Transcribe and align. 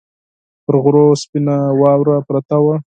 پر 0.65 0.75
غرو 0.83 1.05
سپینه 1.21 1.57
واوره 1.81 2.17
پرته 2.27 2.57
وه 2.63 2.75